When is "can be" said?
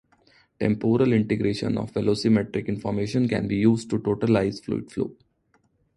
3.27-3.57